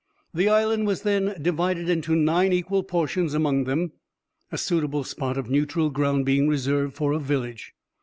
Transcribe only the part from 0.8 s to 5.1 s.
was then divided into nine equal portions amongst them, a suitable